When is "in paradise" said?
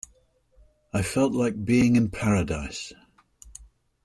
1.95-2.91